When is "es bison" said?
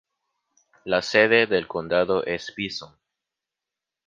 2.25-2.97